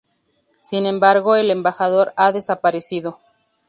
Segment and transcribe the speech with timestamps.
[0.63, 3.19] Sin embargo, el embajador ha desaparecido.